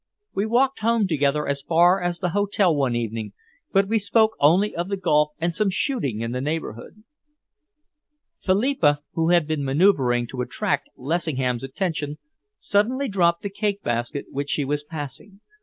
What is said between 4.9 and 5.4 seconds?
golf